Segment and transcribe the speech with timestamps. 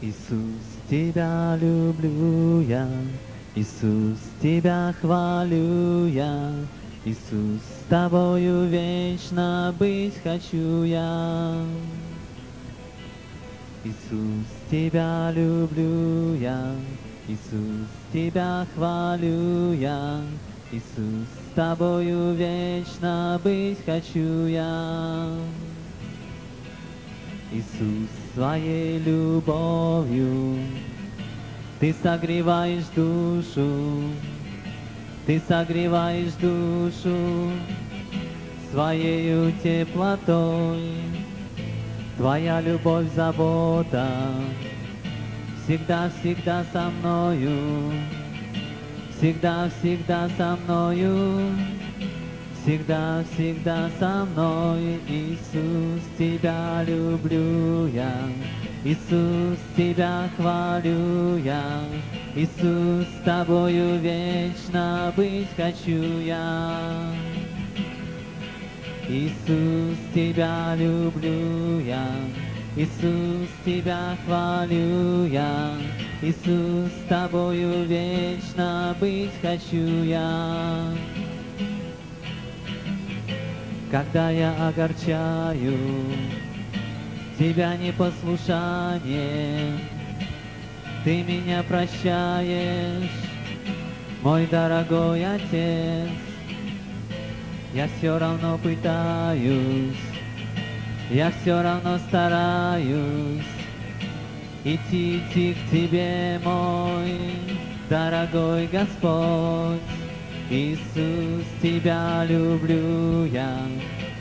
[0.00, 2.88] Иисус, Тебя люблю я,
[3.56, 6.52] Иисус, Тебя хвалю я,
[7.04, 11.64] Иисус, с Тобою вечно быть хочу я.
[13.82, 16.76] Иисус, Тебя люблю я,
[17.26, 20.20] Иисус, Тебя хвалю я,
[20.70, 25.28] Иисус, с Тобою вечно быть хочу я.
[27.50, 30.58] Иисус, своей любовью
[31.80, 34.02] Ты согреваешь душу,
[35.26, 37.50] Ты согреваешь душу
[38.70, 40.92] Своею теплотой.
[42.18, 44.08] Твоя любовь, забота
[45.64, 47.92] Всегда-всегда со мною,
[49.16, 51.54] Всегда-всегда со мною,
[52.68, 58.12] Всегда-всегда со мной, Иисус, Тебя люблю я,
[58.84, 61.80] Иисус, Тебя хвалю я,
[62.34, 67.10] Иисус, с Тобою вечно быть хочу я.
[69.08, 72.06] Иисус, Тебя люблю я,
[72.76, 75.72] Иисус, Тебя хвалю я,
[76.20, 80.92] Иисус, с Тобою вечно быть хочу я.
[83.90, 85.76] Когда я огорчаю
[87.38, 89.78] Тебя непослушание,
[91.04, 93.10] Ты меня прощаешь,
[94.22, 96.10] Мой дорогой Отец.
[97.72, 99.96] Я все равно пытаюсь,
[101.10, 103.42] Я все равно стараюсь
[104.64, 107.16] Идти, идти к Тебе, мой
[107.88, 109.97] дорогой Господь.
[110.50, 113.58] Иисус, Тебя люблю я,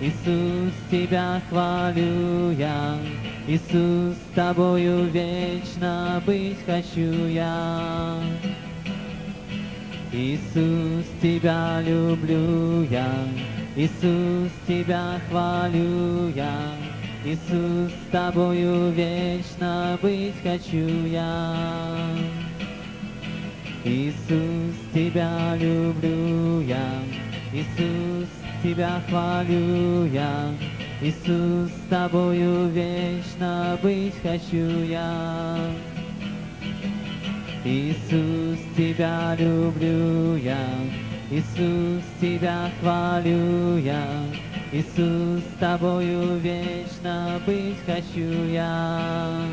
[0.01, 2.97] Иисус, Тебя хвалю я,
[3.47, 8.19] Иисус, с Тобою вечно быть хочу я.
[10.11, 13.09] Иисус, Тебя люблю я,
[13.77, 16.73] Иисус, Тебя хвалю я,
[17.23, 22.36] Иисус, с Тобою вечно быть хочу я.
[23.87, 27.01] Иисус, Тебя люблю я,
[27.53, 28.27] Иисус,
[28.61, 30.51] Тебя хвалю я,
[31.01, 35.71] Иисус, с Тобою вечно быть хочу я.
[37.63, 40.67] Иисус, Тебя люблю я,
[41.31, 44.03] Иисус, Тебя хвалю я,
[44.73, 49.47] Иисус, с Тобою вечно быть хочу я.